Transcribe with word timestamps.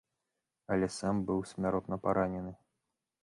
Але 0.75 0.87
сам 0.99 1.19
быў 1.27 1.43
смяротна 1.51 1.95
паранены. 2.05 2.53